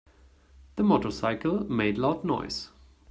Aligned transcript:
The 0.77 0.83
motorcycle 0.83 1.63
made 1.71 1.99
loud 1.99 2.23
noise. 2.23 2.71